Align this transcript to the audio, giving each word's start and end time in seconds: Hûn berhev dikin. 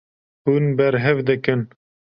Hûn 0.45 0.65
berhev 0.77 1.17
dikin. 1.27 1.61